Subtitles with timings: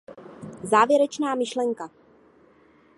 [0.63, 1.89] Závěrečná myšlenka.